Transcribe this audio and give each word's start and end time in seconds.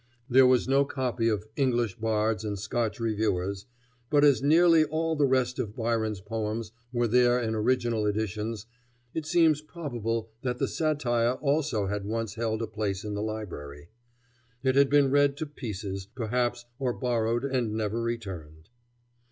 There 0.27 0.47
was 0.47 0.67
no 0.67 0.83
copy 0.83 1.29
of 1.29 1.45
"English 1.55 1.97
Bards 1.97 2.43
and 2.43 2.57
Scotch 2.57 2.99
Reviewers," 2.99 3.67
but 4.09 4.23
as 4.23 4.41
nearly 4.41 4.83
all 4.83 5.15
the 5.15 5.27
rest 5.27 5.59
of 5.59 5.75
Byron's 5.75 6.21
poems 6.21 6.71
were 6.91 7.07
there 7.07 7.39
in 7.39 7.53
original 7.53 8.07
editions, 8.07 8.65
it 9.13 9.27
seems 9.27 9.61
probable 9.61 10.31
that 10.41 10.57
the 10.57 10.67
satire 10.67 11.33
also 11.33 11.85
had 11.85 12.03
once 12.07 12.33
held 12.33 12.63
a 12.63 12.67
place 12.67 13.03
in 13.03 13.13
the 13.13 13.21
library. 13.21 13.89
It 14.63 14.73
had 14.75 14.89
been 14.89 15.11
read 15.11 15.37
to 15.37 15.45
pieces, 15.45 16.07
perhaps, 16.07 16.65
or 16.79 16.93
borrowed 16.93 17.45
and 17.45 17.73
never 17.75 18.01
returned. 18.01 18.69